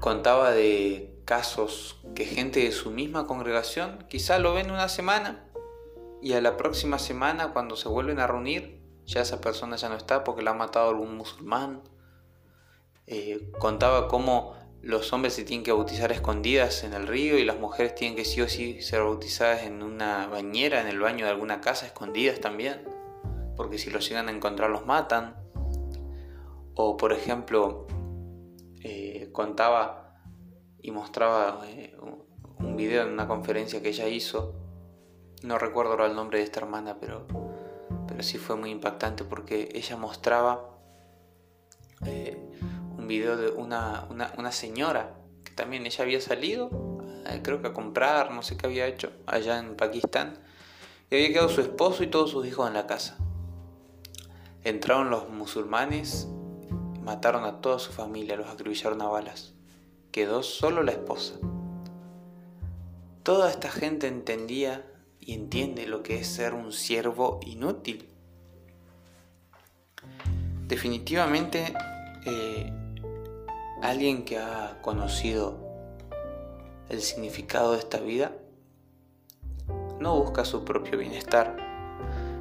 Contaba 0.00 0.52
de 0.52 1.20
casos 1.24 2.00
que 2.14 2.24
gente 2.24 2.60
de 2.60 2.72
su 2.72 2.90
misma 2.90 3.26
congregación 3.26 4.04
quizá 4.08 4.38
lo 4.38 4.54
ven 4.54 4.70
una 4.70 4.88
semana 4.88 5.44
y 6.22 6.34
a 6.34 6.40
la 6.40 6.56
próxima 6.56 6.98
semana 6.98 7.52
cuando 7.52 7.76
se 7.76 7.88
vuelven 7.88 8.20
a 8.20 8.26
reunir 8.26 8.80
ya 9.06 9.20
esa 9.20 9.40
persona 9.40 9.76
ya 9.76 9.88
no 9.88 9.96
está 9.96 10.24
porque 10.24 10.42
la 10.42 10.52
ha 10.52 10.54
matado 10.54 10.88
algún 10.90 11.16
musulmán. 11.16 11.82
Eh, 13.06 13.52
contaba 13.58 14.08
cómo 14.08 14.54
los 14.82 15.12
hombres 15.12 15.34
se 15.34 15.44
tienen 15.44 15.64
que 15.64 15.72
bautizar 15.72 16.10
escondidas 16.12 16.82
en 16.82 16.92
el 16.92 17.06
río 17.06 17.38
y 17.38 17.44
las 17.44 17.58
mujeres 17.58 17.94
tienen 17.94 18.16
que 18.16 18.24
sí 18.24 18.40
o 18.40 18.48
sí 18.48 18.82
ser 18.82 19.00
bautizadas 19.00 19.62
en 19.62 19.82
una 19.82 20.26
bañera, 20.26 20.80
en 20.80 20.88
el 20.88 21.00
baño 21.00 21.24
de 21.24 21.30
alguna 21.30 21.60
casa, 21.60 21.86
escondidas 21.86 22.40
también, 22.40 22.82
porque 23.56 23.78
si 23.78 23.90
los 23.90 24.08
llegan 24.08 24.28
a 24.28 24.32
encontrar 24.32 24.70
los 24.70 24.86
matan. 24.86 25.36
O 26.74 26.96
por 26.96 27.12
ejemplo, 27.12 27.86
eh, 28.82 29.30
contaba 29.32 30.14
y 30.82 30.90
mostraba 30.90 31.62
eh, 31.66 31.96
un 32.58 32.76
video 32.76 33.02
en 33.02 33.10
una 33.10 33.26
conferencia 33.26 33.80
que 33.82 33.88
ella 33.88 34.08
hizo, 34.08 34.54
no 35.42 35.58
recuerdo 35.58 35.92
ahora 35.92 36.06
el 36.06 36.14
nombre 36.14 36.38
de 36.38 36.44
esta 36.44 36.60
hermana, 36.60 36.98
pero, 37.00 37.26
pero 38.06 38.22
sí 38.22 38.38
fue 38.38 38.56
muy 38.56 38.70
impactante 38.70 39.24
porque 39.24 39.68
ella 39.72 39.96
mostraba... 39.96 40.72
video 43.06 43.36
de 43.36 43.50
una, 43.50 44.52
señora 44.52 45.14
que 45.44 45.52
también 45.52 45.86
ella 45.86 46.04
había 46.04 46.20
salido, 46.20 46.70
eh, 47.26 47.40
creo 47.42 47.60
que 47.60 47.68
a 47.68 47.72
comprar, 47.72 48.32
no 48.32 48.42
sé 48.42 48.56
qué 48.56 48.66
había 48.66 48.86
hecho, 48.86 49.12
allá 49.26 49.58
en 49.58 49.76
Pakistán, 49.76 50.38
y 51.10 51.16
había 51.16 51.28
quedado 51.28 51.48
su 51.48 51.60
esposo 51.60 52.02
y 52.02 52.08
todos 52.08 52.30
sus 52.30 52.46
hijos 52.46 52.66
en 52.66 52.74
la 52.74 52.86
casa. 52.86 53.16
Entraron 54.64 55.10
los 55.10 55.28
musulmanes, 55.28 56.28
mataron 57.02 57.44
a 57.44 57.60
toda 57.60 57.78
su 57.78 57.92
familia, 57.92 58.36
los 58.36 58.48
acribillaron 58.48 59.00
a 59.00 59.06
balas. 59.06 59.54
Quedó 60.10 60.42
solo 60.42 60.82
la 60.82 60.92
esposa. 60.92 61.34
Toda 63.22 63.50
esta 63.50 63.70
gente 63.70 64.08
entendía 64.08 64.84
y 65.20 65.34
entiende 65.34 65.86
lo 65.86 66.02
que 66.02 66.18
es 66.18 66.26
ser 66.26 66.54
un 66.54 66.72
siervo 66.72 67.38
inútil. 67.44 68.08
Definitivamente 70.66 71.74
eh, 72.26 72.72
alguien 73.82 74.24
que 74.24 74.38
ha 74.38 74.78
conocido 74.82 75.58
el 76.88 77.00
significado 77.00 77.72
de 77.72 77.78
esta 77.78 77.98
vida 77.98 78.32
no 80.00 80.20
busca 80.20 80.44
su 80.44 80.64
propio 80.64 80.98
bienestar. 80.98 81.56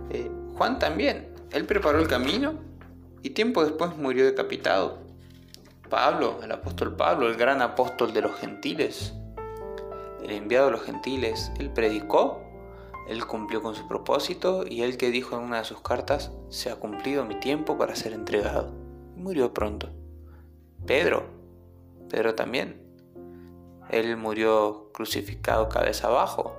Eh, 0.10 0.30
Juan 0.58 0.80
también, 0.80 1.34
él 1.52 1.66
preparó 1.66 2.00
el 2.00 2.08
camino 2.08 2.54
y 3.22 3.32
tiempo 3.32 3.64
después 3.64 3.96
murió 3.98 4.26
decapitado. 4.26 5.00
Pablo, 5.90 6.40
el 6.44 6.52
apóstol 6.52 6.96
Pablo, 6.96 7.28
el 7.28 7.36
gran 7.36 7.62
apóstol 7.62 8.14
de 8.14 8.22
los 8.22 8.36
gentiles, 8.36 9.14
el 10.24 10.32
enviado 10.32 10.68
de 10.68 10.72
los 10.72 10.84
gentiles, 10.84 11.52
él 11.60 11.70
predicó, 11.70 12.42
él 13.08 13.26
cumplió 13.26 13.62
con 13.62 13.76
su 13.76 13.88
propósito 13.88 14.66
y 14.68 14.82
él 14.82 14.98
que 14.98 15.12
dijo 15.12 15.38
en 15.38 15.44
una 15.44 15.60
de 15.60 15.66
sus 15.66 15.82
cartas, 15.82 16.32
se 16.50 16.72
ha 16.72 16.76
cumplido 16.76 17.24
mi 17.24 17.40
tiempo 17.40 17.78
para 17.78 17.96
ser 17.96 18.14
entregado. 18.14 18.74
Y 19.16 19.22
murió 19.22 19.54
pronto. 19.54 19.90
Pedro, 20.86 21.26
Pedro 22.10 22.36
también. 22.36 22.82
Él 23.90 24.18
murió 24.18 24.90
crucificado 24.94 25.70
cabeza 25.70 26.08
abajo. 26.08 26.56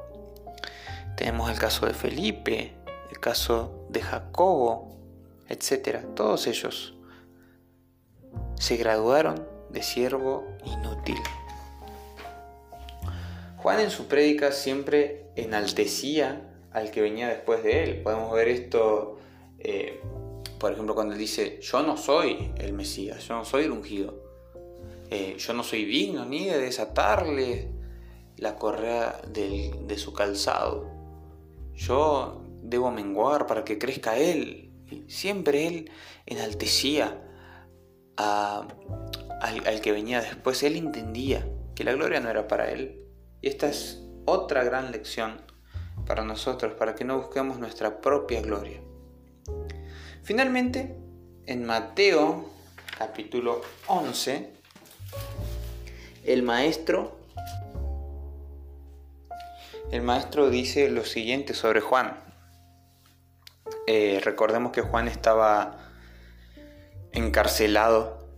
Tenemos 1.16 1.50
el 1.50 1.58
caso 1.58 1.86
de 1.86 1.94
Felipe, 1.94 2.74
el 3.10 3.18
caso 3.20 3.86
de 3.88 4.02
Jacobo, 4.02 4.96
etc. 5.48 6.04
Todos 6.14 6.46
ellos 6.46 6.94
se 8.58 8.76
graduaron 8.76 9.46
de 9.70 9.82
siervo 9.82 10.46
inútil. 10.64 11.18
Juan 13.58 13.80
en 13.80 13.90
su 13.90 14.06
prédica 14.06 14.52
siempre 14.52 15.26
enaltecía 15.34 16.42
al 16.72 16.90
que 16.90 17.00
venía 17.00 17.28
después 17.28 17.62
de 17.64 17.82
él. 17.82 18.02
Podemos 18.02 18.32
ver 18.32 18.48
esto, 18.48 19.18
eh, 19.58 20.00
por 20.58 20.72
ejemplo, 20.72 20.94
cuando 20.94 21.14
él 21.14 21.18
dice, 21.18 21.60
yo 21.60 21.82
no 21.82 21.96
soy 21.96 22.52
el 22.56 22.72
Mesías, 22.72 23.26
yo 23.26 23.34
no 23.34 23.44
soy 23.44 23.64
el 23.64 23.72
ungido. 23.72 24.14
Eh, 25.10 25.36
yo 25.38 25.52
no 25.52 25.62
soy 25.62 25.84
digno 25.84 26.24
ni 26.24 26.46
de 26.46 26.58
desatarle 26.58 27.70
la 28.38 28.56
correa 28.56 29.20
de 29.28 29.96
su 29.98 30.12
calzado. 30.12 30.90
Yo 31.74 32.42
debo 32.62 32.90
menguar 32.90 33.46
para 33.46 33.64
que 33.64 33.78
crezca 33.78 34.16
Él. 34.16 34.72
Siempre 35.08 35.66
Él 35.66 35.90
enaltecía 36.26 37.22
al, 38.16 38.66
al 39.40 39.80
que 39.80 39.92
venía 39.92 40.20
después. 40.20 40.62
Él 40.62 40.76
entendía 40.76 41.46
que 41.74 41.84
la 41.84 41.92
gloria 41.92 42.20
no 42.20 42.30
era 42.30 42.48
para 42.48 42.70
Él. 42.70 43.02
Y 43.42 43.48
esta 43.48 43.68
es 43.68 44.02
otra 44.24 44.64
gran 44.64 44.90
lección 44.90 45.42
para 46.06 46.24
nosotros, 46.24 46.74
para 46.74 46.94
que 46.94 47.04
no 47.04 47.18
busquemos 47.18 47.58
nuestra 47.58 48.00
propia 48.00 48.40
gloria. 48.40 48.80
Finalmente, 50.26 50.92
en 51.46 51.64
Mateo 51.64 52.50
capítulo 52.98 53.60
11, 53.86 54.50
el 56.24 56.42
maestro, 56.42 57.20
el 59.92 60.02
maestro 60.02 60.50
dice 60.50 60.90
lo 60.90 61.04
siguiente 61.04 61.54
sobre 61.54 61.80
Juan. 61.80 62.18
Eh, 63.86 64.20
recordemos 64.24 64.72
que 64.72 64.82
Juan 64.82 65.06
estaba 65.06 65.78
encarcelado 67.12 68.28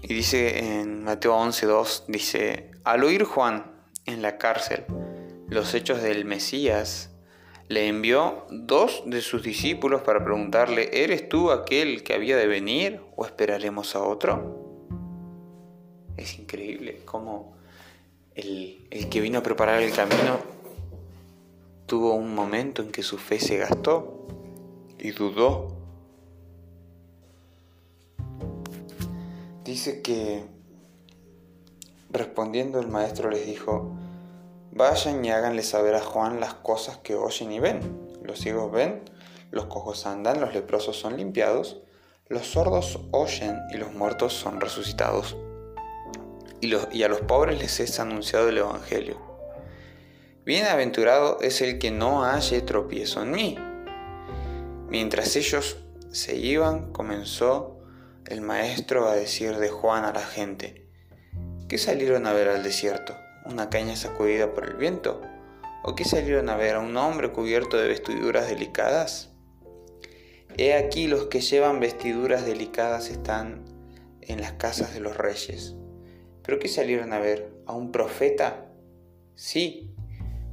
Y 0.00 0.14
dice 0.14 0.80
en 0.80 1.04
Mateo 1.04 1.36
11.2, 1.36 2.04
dice, 2.08 2.70
al 2.84 3.04
oír 3.04 3.24
Juan 3.24 3.70
en 4.06 4.22
la 4.22 4.38
cárcel 4.38 4.86
los 5.46 5.74
hechos 5.74 6.00
del 6.00 6.24
Mesías, 6.24 7.10
le 7.68 7.88
envió 7.88 8.46
dos 8.50 9.02
de 9.06 9.20
sus 9.20 9.42
discípulos 9.42 10.02
para 10.02 10.22
preguntarle, 10.22 10.90
¿eres 10.92 11.28
tú 11.28 11.50
aquel 11.50 12.04
que 12.04 12.14
había 12.14 12.36
de 12.36 12.46
venir 12.46 13.00
o 13.16 13.26
esperaremos 13.26 13.96
a 13.96 14.02
otro? 14.02 14.86
Es 16.16 16.38
increíble 16.38 17.00
cómo 17.04 17.56
el, 18.34 18.86
el 18.90 19.08
que 19.08 19.20
vino 19.20 19.40
a 19.40 19.42
preparar 19.42 19.82
el 19.82 19.92
camino 19.92 20.38
tuvo 21.86 22.14
un 22.14 22.34
momento 22.34 22.82
en 22.82 22.90
que 22.90 23.02
su 23.02 23.18
fe 23.18 23.40
se 23.40 23.56
gastó 23.58 24.26
y 24.98 25.10
dudó. 25.10 25.76
Dice 29.64 30.02
que 30.02 30.44
respondiendo 32.10 32.78
el 32.78 32.86
maestro 32.86 33.30
les 33.30 33.46
dijo, 33.46 33.96
vayan 34.76 35.24
y 35.24 35.30
háganle 35.30 35.62
saber 35.62 35.94
a 35.94 36.02
Juan 36.02 36.38
las 36.38 36.54
cosas 36.54 36.98
que 36.98 37.14
oyen 37.14 37.50
y 37.50 37.60
ven. 37.60 37.80
Los 38.22 38.40
ciegos 38.40 38.70
ven, 38.70 39.02
los 39.50 39.66
cojos 39.66 40.06
andan, 40.06 40.40
los 40.40 40.52
leprosos 40.52 40.98
son 40.98 41.16
limpiados, 41.16 41.78
los 42.28 42.46
sordos 42.46 43.00
oyen 43.10 43.58
y 43.72 43.78
los 43.78 43.94
muertos 43.94 44.34
son 44.34 44.60
resucitados. 44.60 45.36
Y, 46.60 47.02
a 47.02 47.08
los 47.08 47.20
pobres 47.22 47.58
les 47.58 47.80
es 47.80 48.00
anunciado 48.00 48.48
el 48.48 48.58
Evangelio. 48.58 49.20
Bienaventurado 50.44 51.38
es 51.40 51.60
el 51.60 51.78
que 51.78 51.90
no 51.90 52.22
halle 52.24 52.60
tropiezo 52.60 53.22
en 53.22 53.30
mí. 53.30 53.58
Mientras 54.88 55.36
ellos 55.36 55.78
se 56.10 56.36
iban, 56.36 56.92
comenzó 56.92 57.78
el 58.26 58.40
maestro 58.40 59.08
a 59.08 59.14
decir 59.14 59.56
de 59.56 59.68
Juan 59.68 60.04
a 60.04 60.12
la 60.12 60.24
gente, 60.24 60.86
¿qué 61.68 61.78
salieron 61.78 62.26
a 62.26 62.32
ver 62.32 62.48
al 62.48 62.62
desierto? 62.62 63.25
¿Una 63.48 63.70
caña 63.70 63.94
sacudida 63.94 64.52
por 64.52 64.66
el 64.66 64.74
viento? 64.74 65.22
¿O 65.84 65.94
qué 65.94 66.04
salieron 66.04 66.48
a 66.48 66.56
ver 66.56 66.74
a 66.74 66.80
un 66.80 66.96
hombre 66.96 67.30
cubierto 67.30 67.76
de 67.76 67.86
vestiduras 67.86 68.48
delicadas? 68.48 69.30
He 70.56 70.74
aquí 70.74 71.06
los 71.06 71.26
que 71.26 71.40
llevan 71.40 71.78
vestiduras 71.78 72.44
delicadas 72.44 73.08
están 73.08 73.64
en 74.20 74.40
las 74.40 74.52
casas 74.52 74.94
de 74.94 75.00
los 75.00 75.16
reyes. 75.16 75.76
¿Pero 76.42 76.58
qué 76.58 76.66
salieron 76.66 77.12
a 77.12 77.20
ver? 77.20 77.52
¿A 77.66 77.74
un 77.74 77.92
profeta? 77.92 78.66
Sí, 79.36 79.94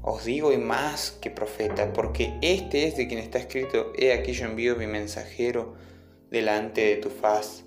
os 0.04 0.26
digo 0.26 0.52
y 0.52 0.58
más 0.58 1.12
que 1.22 1.32
profeta, 1.32 1.94
porque 1.94 2.38
este 2.42 2.88
es 2.88 2.98
de 2.98 3.08
quien 3.08 3.20
está 3.20 3.40
escrito, 3.40 3.94
he 3.98 4.14
aquí 4.14 4.34
yo 4.34 4.46
envío 4.46 4.76
mi 4.76 4.86
mensajero 4.86 5.76
delante 6.30 6.82
de 6.82 6.98
tu 6.98 7.10
faz, 7.10 7.64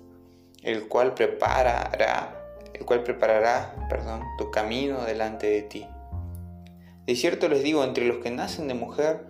el 0.61 0.87
cual 0.87 1.15
preparará, 1.15 2.36
el 2.73 2.85
cual 2.85 3.03
preparará, 3.03 3.87
perdón, 3.89 4.23
tu 4.37 4.51
camino 4.51 5.03
delante 5.03 5.47
de 5.47 5.61
ti. 5.61 5.87
De 7.05 7.15
cierto 7.15 7.47
les 7.47 7.63
digo, 7.63 7.83
entre 7.83 8.05
los 8.05 8.17
que 8.17 8.31
nacen 8.31 8.67
de 8.67 8.73
mujer 8.73 9.25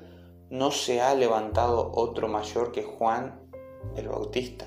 no 0.49 0.71
se 0.71 1.01
ha 1.01 1.13
levantado 1.13 1.91
otro 1.93 2.27
mayor 2.27 2.71
que 2.71 2.83
Juan 2.83 3.39
el 3.95 4.07
Bautista. 4.07 4.65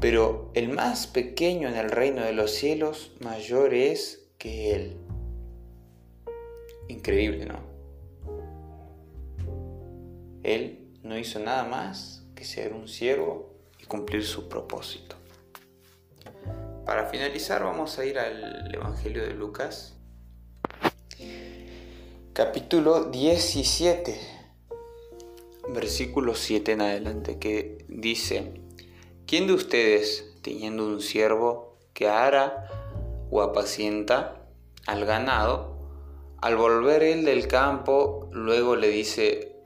Pero 0.00 0.50
el 0.54 0.68
más 0.68 1.06
pequeño 1.06 1.68
en 1.68 1.76
el 1.76 1.90
reino 1.90 2.22
de 2.22 2.32
los 2.32 2.50
cielos 2.50 3.12
mayor 3.20 3.74
es 3.74 4.26
que 4.38 4.74
él. 4.74 4.96
Increíble, 6.88 7.46
¿no? 7.46 7.60
Él 10.42 10.92
no 11.02 11.16
hizo 11.16 11.38
nada 11.38 11.64
más 11.64 12.26
que 12.34 12.44
ser 12.44 12.74
un 12.74 12.88
siervo 12.88 13.54
y 13.80 13.84
cumplir 13.84 14.24
su 14.24 14.48
propósito. 14.48 15.16
Para 16.84 17.06
finalizar 17.06 17.64
vamos 17.64 17.98
a 17.98 18.04
ir 18.04 18.18
al 18.18 18.74
Evangelio 18.74 19.22
de 19.22 19.34
Lucas, 19.34 19.96
capítulo 22.32 23.04
17, 23.04 24.20
versículo 25.70 26.34
7 26.34 26.72
en 26.72 26.80
adelante, 26.82 27.38
que 27.38 27.84
dice, 27.88 28.60
¿quién 29.26 29.46
de 29.46 29.54
ustedes, 29.54 30.36
teniendo 30.42 30.86
un 30.86 31.00
siervo 31.00 31.78
que 31.94 32.08
ara 32.08 32.68
o 33.30 33.40
apacienta 33.40 34.42
al 34.86 35.04
ganado, 35.04 35.74
al 36.42 36.56
volver 36.56 37.02
él 37.02 37.24
del 37.24 37.48
campo, 37.48 38.28
luego 38.32 38.76
le 38.76 38.88
dice, 38.88 39.56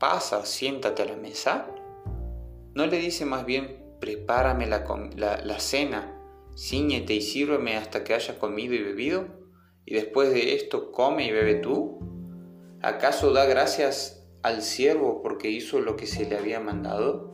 pasa, 0.00 0.44
siéntate 0.44 1.02
a 1.02 1.04
la 1.04 1.14
mesa. 1.14 1.68
¿No 2.74 2.86
le 2.86 2.98
dice 2.98 3.24
más 3.26 3.44
bien, 3.44 3.94
prepárame 4.00 4.66
la, 4.66 4.84
la, 5.16 5.60
cena, 5.60 6.19
ciñete 6.56 7.14
y 7.14 7.20
sírveme 7.20 7.76
hasta 7.76 8.04
que 8.04 8.14
haya 8.14 8.38
comido 8.38 8.74
y 8.74 8.82
bebido? 8.82 9.28
Y 9.84 9.94
después 9.94 10.30
de 10.30 10.54
esto, 10.54 10.92
come 10.92 11.26
y 11.26 11.32
bebe 11.32 11.56
tú. 11.56 11.98
¿Acaso 12.82 13.32
da 13.32 13.44
gracias 13.46 14.26
al 14.42 14.62
siervo 14.62 15.22
porque 15.22 15.50
hizo 15.50 15.80
lo 15.80 15.96
que 15.96 16.06
se 16.06 16.28
le 16.28 16.36
había 16.36 16.60
mandado? 16.60 17.30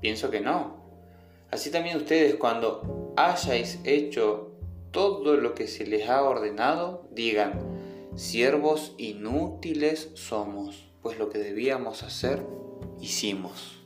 Pienso 0.00 0.30
que 0.30 0.40
no. 0.40 0.80
Así 1.50 1.70
también 1.70 1.96
ustedes 1.96 2.36
cuando 2.36 3.12
hayáis 3.16 3.80
hecho 3.84 4.52
todo 4.90 5.36
lo 5.36 5.54
que 5.54 5.66
se 5.66 5.86
les 5.86 6.08
ha 6.08 6.22
ordenado, 6.22 7.08
digan, 7.10 7.70
Siervos 8.16 8.92
inútiles 8.98 10.10
somos, 10.14 10.90
pues 11.00 11.16
lo 11.18 11.30
que 11.30 11.38
debíamos 11.38 12.02
hacer, 12.02 12.44
hicimos. 13.00 13.78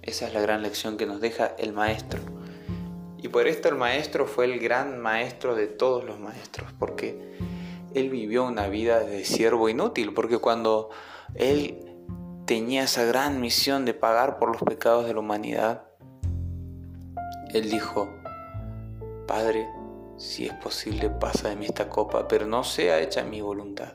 Esa 0.00 0.28
es 0.28 0.34
la 0.34 0.40
gran 0.40 0.62
lección 0.62 0.96
que 0.96 1.06
nos 1.06 1.20
deja 1.20 1.46
el 1.58 1.72
maestro. 1.72 2.20
Y 3.26 3.28
por 3.28 3.48
esto 3.48 3.68
el 3.68 3.74
maestro 3.74 4.24
fue 4.24 4.44
el 4.44 4.60
gran 4.60 5.00
maestro 5.00 5.56
de 5.56 5.66
todos 5.66 6.04
los 6.04 6.20
maestros, 6.20 6.72
porque 6.78 7.36
él 7.92 8.08
vivió 8.08 8.44
una 8.44 8.68
vida 8.68 9.00
de 9.00 9.24
siervo 9.24 9.68
inútil, 9.68 10.14
porque 10.14 10.38
cuando 10.38 10.90
él 11.34 11.92
tenía 12.44 12.84
esa 12.84 13.02
gran 13.02 13.40
misión 13.40 13.84
de 13.84 13.94
pagar 13.94 14.38
por 14.38 14.52
los 14.52 14.62
pecados 14.62 15.08
de 15.08 15.14
la 15.14 15.18
humanidad, 15.18 15.88
él 17.52 17.68
dijo, 17.68 18.08
Padre, 19.26 19.66
si 20.16 20.46
es 20.46 20.54
posible, 20.54 21.10
pasa 21.10 21.48
de 21.48 21.56
mí 21.56 21.66
esta 21.66 21.90
copa, 21.90 22.28
pero 22.28 22.46
no 22.46 22.62
sea 22.62 23.00
hecha 23.00 23.24
mi 23.24 23.40
voluntad. 23.40 23.94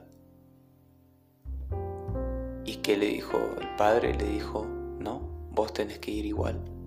¿Y 2.65 2.82
qué 2.84 2.98
le 2.98 3.06
dijo 3.06 3.38
el 3.62 3.78
padre? 3.78 4.13
Le 4.13 4.26
dijo, 4.26 4.65
no, 4.65 5.22
vos 5.52 5.72
tenés 5.72 6.00
que 6.00 6.12
ir 6.12 6.26
igual. 6.26 6.81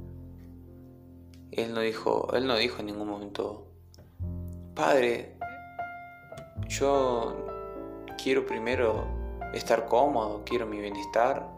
Él 1.57 1.73
no 1.73 1.81
dijo, 1.81 2.33
él 2.35 2.49
no 2.49 2.57
dijo 2.57 2.81
en 2.81 2.87
ningún 2.87 3.09
momento, 3.09 3.69
padre, 4.75 5.37
yo 6.67 7.47
quiero 8.21 8.45
primero 8.45 9.07
estar 9.53 9.87
cómodo, 9.87 10.43
quiero 10.45 10.67
mi 10.67 10.81
bienestar. 10.81 11.49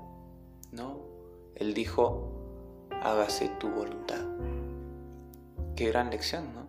No, 0.70 0.98
él 1.54 1.72
dijo, 1.72 2.30
hágase 3.02 3.48
tu 3.58 3.70
voluntad. 3.70 4.20
Qué 5.76 5.88
gran 5.88 6.10
lección, 6.10 6.52
¿no? 6.52 6.66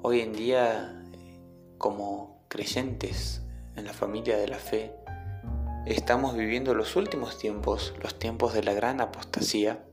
Hoy 0.00 0.20
en 0.20 0.32
día, 0.34 1.02
como 1.76 2.44
creyentes 2.46 3.42
en 3.74 3.84
la 3.84 3.92
familia 3.92 4.36
de 4.36 4.46
la 4.46 4.58
fe, 4.58 4.94
estamos 5.86 6.36
viviendo 6.36 6.72
los 6.74 6.94
últimos 6.94 7.36
tiempos, 7.36 7.94
los 8.00 8.16
tiempos 8.16 8.54
de 8.54 8.62
la 8.62 8.74
gran 8.74 9.00
apostasía, 9.00 9.87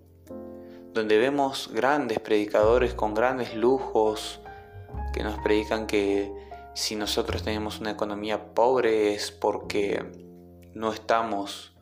donde 0.95 1.17
vemos 1.17 1.69
grandes 1.73 2.19
predicadores 2.19 2.93
con 2.93 3.13
grandes 3.13 3.53
lujos 3.53 4.39
que 5.13 5.23
nos 5.23 5.38
predican 5.39 5.88
que 5.88 6.31
si 6.73 6.95
nosotros 6.95 7.43
tenemos 7.43 7.81
una 7.81 7.91
economía 7.91 8.53
pobre 8.53 9.13
es 9.13 9.29
porque 9.29 10.05
no 10.73 10.93
estamos 10.93 11.73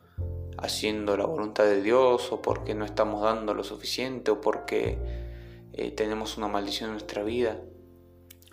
haciendo 0.58 1.16
la 1.16 1.26
voluntad 1.26 1.62
de 1.62 1.80
Dios 1.80 2.32
o 2.32 2.42
porque 2.42 2.74
no 2.74 2.84
estamos 2.84 3.22
dando 3.22 3.54
lo 3.54 3.62
suficiente 3.62 4.32
o 4.32 4.40
porque 4.40 4.98
eh, 5.74 5.92
tenemos 5.92 6.36
una 6.36 6.48
maldición 6.48 6.88
en 6.88 6.94
nuestra 6.94 7.22
vida. 7.22 7.60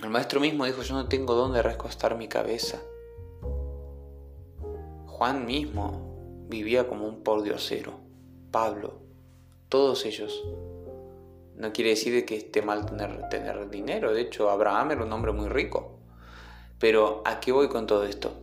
El 0.03 0.11
maestro 0.11 0.39
mismo 0.39 0.65
dijo, 0.65 0.83
yo 0.83 0.93
no 0.93 1.07
tengo 1.07 1.33
dónde 1.33 1.63
recostar 1.63 2.15
mi 2.15 2.27
cabeza. 2.27 2.79
Juan 5.07 5.47
mismo 5.47 6.45
vivía 6.49 6.87
como 6.87 7.07
un 7.07 7.23
pordiosero. 7.23 7.99
Pablo, 8.51 9.10
todos 9.71 10.05
ellos. 10.05 10.43
No 11.55 11.71
quiere 11.71 11.91
decir 11.91 12.25
que 12.25 12.35
esté 12.35 12.61
mal 12.61 12.85
tener, 12.85 13.69
dinero. 13.69 14.13
De 14.13 14.21
hecho, 14.21 14.49
Abraham 14.49 14.91
era 14.91 15.03
un 15.05 15.13
hombre 15.13 15.31
muy 15.31 15.47
rico. 15.47 15.97
Pero 16.77 17.23
¿a 17.25 17.39
qué 17.39 17.53
voy 17.53 17.69
con 17.69 17.87
todo 17.87 18.03
esto? 18.03 18.33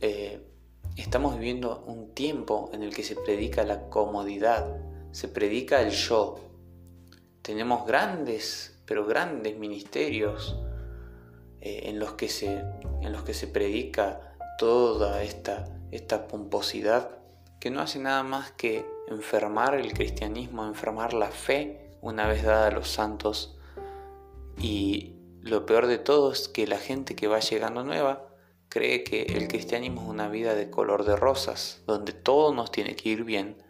Eh, 0.00 0.40
estamos 0.96 1.34
viviendo 1.34 1.84
un 1.86 2.14
tiempo 2.14 2.70
en 2.72 2.82
el 2.82 2.94
que 2.94 3.02
se 3.02 3.16
predica 3.16 3.64
la 3.64 3.90
comodidad, 3.90 4.80
se 5.12 5.28
predica 5.28 5.82
el 5.82 5.90
yo. 5.90 6.38
Tenemos 7.42 7.86
grandes, 7.86 8.80
pero 8.86 9.04
grandes 9.04 9.58
ministerios 9.58 10.56
eh, 11.60 11.82
en, 11.84 11.98
los 11.98 12.12
que 12.14 12.30
se, 12.30 12.62
en 13.02 13.12
los 13.12 13.24
que 13.24 13.34
se 13.34 13.46
predica 13.46 14.36
toda 14.56 15.22
esta, 15.22 15.66
esta 15.90 16.26
pomposidad 16.28 17.18
que 17.60 17.70
no 17.70 17.80
hace 17.80 17.98
nada 17.98 18.22
más 18.22 18.52
que 18.52 18.86
enfermar 19.10 19.74
el 19.74 19.92
cristianismo, 19.92 20.64
enfermar 20.64 21.12
la 21.12 21.30
fe 21.30 21.96
una 22.00 22.26
vez 22.26 22.44
dada 22.44 22.68
a 22.68 22.70
los 22.70 22.88
santos 22.88 23.58
y 24.60 25.14
lo 25.40 25.66
peor 25.66 25.86
de 25.86 25.98
todo 25.98 26.32
es 26.32 26.48
que 26.48 26.66
la 26.66 26.78
gente 26.78 27.14
que 27.14 27.28
va 27.28 27.38
llegando 27.38 27.84
nueva 27.84 28.28
cree 28.68 29.04
que 29.04 29.22
el 29.22 29.48
cristianismo 29.48 30.02
es 30.02 30.08
una 30.08 30.28
vida 30.28 30.54
de 30.54 30.70
color 30.70 31.04
de 31.04 31.16
rosas, 31.16 31.82
donde 31.86 32.12
todo 32.12 32.52
nos 32.52 32.70
tiene 32.70 32.96
que 32.96 33.08
ir 33.10 33.24
bien, 33.24 33.62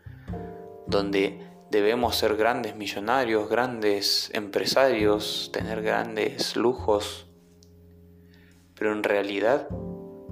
donde 0.87 1.47
debemos 1.71 2.17
ser 2.17 2.37
grandes 2.37 2.75
millonarios, 2.75 3.49
grandes 3.49 4.31
empresarios, 4.35 5.51
tener 5.53 5.83
grandes 5.83 6.57
lujos. 6.57 7.27
Pero 8.75 8.93
en 8.93 9.03
realidad, 9.03 9.69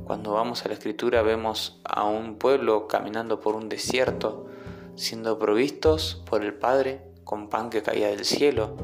cuando 0.04 0.32
vamos 0.32 0.64
a 0.64 0.68
la 0.68 0.74
escritura 0.74 1.22
vemos 1.22 1.80
a 1.84 2.04
un 2.04 2.38
pueblo 2.38 2.88
caminando 2.88 3.40
por 3.40 3.54
un 3.54 3.68
desierto, 3.68 4.46
siendo 4.96 5.38
provistos 5.38 6.22
por 6.28 6.42
el 6.42 6.54
Padre 6.54 7.02
con 7.24 7.48
pan 7.48 7.70
que 7.70 7.82
caía 7.82 8.08
del 8.08 8.24
cielo. 8.24 8.76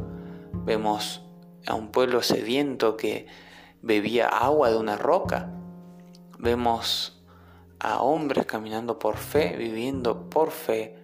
Vemos 0.52 1.22
a 1.66 1.74
un 1.74 1.90
pueblo 1.90 2.22
sediento 2.22 2.96
que 2.96 3.26
bebía 3.80 4.28
agua 4.28 4.70
de 4.70 4.76
una 4.76 4.96
roca. 4.96 5.50
Vemos 6.38 7.22
a 7.78 8.02
hombres 8.02 8.46
caminando 8.46 8.98
por 8.98 9.16
fe, 9.16 9.56
viviendo 9.56 10.28
por 10.30 10.50
fe, 10.50 10.98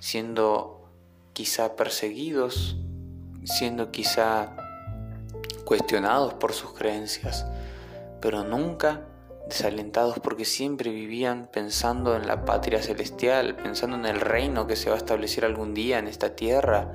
siendo 0.00 0.88
quizá 1.32 1.76
perseguidos, 1.76 2.76
siendo 3.44 3.90
quizá 3.90 4.56
cuestionados 5.64 6.34
por 6.34 6.52
sus 6.52 6.72
creencias, 6.72 7.46
pero 8.20 8.44
nunca 8.44 9.06
desalentados 9.46 10.18
porque 10.20 10.44
siempre 10.44 10.90
vivían 10.90 11.48
pensando 11.52 12.16
en 12.16 12.26
la 12.26 12.44
patria 12.44 12.82
celestial, 12.82 13.56
pensando 13.56 13.96
en 13.96 14.06
el 14.06 14.20
reino 14.20 14.66
que 14.66 14.76
se 14.76 14.90
va 14.90 14.94
a 14.94 14.98
establecer 14.98 15.44
algún 15.44 15.74
día 15.74 15.98
en 15.98 16.06
esta 16.06 16.36
tierra, 16.36 16.94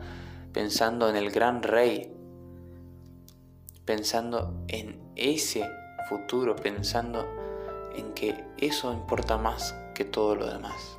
pensando 0.53 1.09
en 1.09 1.15
el 1.15 1.31
gran 1.31 1.63
rey, 1.63 2.13
pensando 3.83 4.63
en 4.67 4.99
ese 5.15 5.69
futuro, 6.09 6.55
pensando 6.55 7.27
en 7.95 8.13
que 8.13 8.43
eso 8.57 8.93
importa 8.93 9.37
más 9.37 9.75
que 9.93 10.05
todo 10.05 10.35
lo 10.35 10.47
demás. 10.47 10.97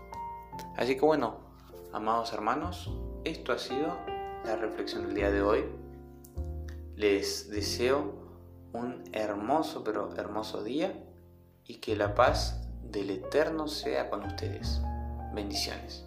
Así 0.77 0.95
que 0.95 1.05
bueno, 1.05 1.39
amados 1.93 2.33
hermanos, 2.33 2.91
esto 3.25 3.53
ha 3.53 3.59
sido 3.59 3.97
la 4.45 4.57
reflexión 4.57 5.07
del 5.07 5.15
día 5.15 5.31
de 5.31 5.43
hoy. 5.43 5.65
Les 6.97 7.51
deseo 7.51 8.15
un 8.73 9.05
hermoso, 9.13 9.83
pero 9.85 10.15
hermoso 10.17 10.63
día 10.63 11.06
y 11.67 11.77
que 11.77 11.97
la 11.97 12.15
paz 12.15 12.67
del 12.83 13.11
Eterno 13.11 13.69
sea 13.69 14.09
con 14.09 14.25
ustedes. 14.25 14.81
Bendiciones. 15.35 16.06